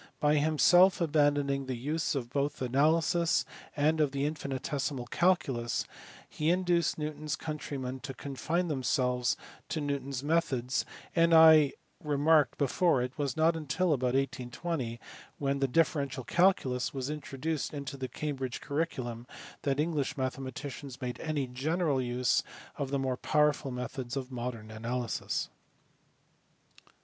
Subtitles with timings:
[0.19, 3.45] By himself abandoning the use both of analysis
[3.77, 5.85] and of the infinitesimal calculus
[6.27, 9.37] he induced Newton s countrymen to confine them selves
[9.69, 10.85] to Newton s methods,
[11.15, 14.99] and as I remarked before it was riot until about 1820,
[15.37, 19.27] when the differential calculus was introduced into the Cambridge curriculum,
[19.61, 22.41] that English mathematicians made any general use
[22.75, 25.49] of the more powerful methods of modern analysis.